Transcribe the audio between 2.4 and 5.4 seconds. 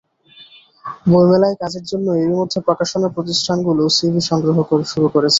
মধ্যে প্রকাশনা প্রতিষ্ঠানগুলো সিভি সংগ্রহ শুরু করেছে।